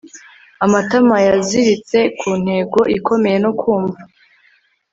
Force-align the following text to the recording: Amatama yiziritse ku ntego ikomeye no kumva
Amatama 0.65 1.15
yiziritse 1.25 1.99
ku 2.19 2.29
ntego 2.43 2.79
ikomeye 2.97 3.37
no 3.43 3.51
kumva 3.59 3.99